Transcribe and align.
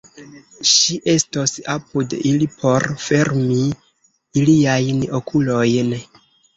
Ŝi 0.69 0.95
estos 1.13 1.53
apud 1.75 2.17
ili 2.31 2.49
por 2.57 2.89
fermi 3.05 3.63
iliajn 4.43 5.09
okulojn. 5.23 5.99